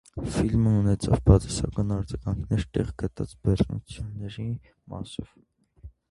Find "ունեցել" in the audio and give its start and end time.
0.75-1.11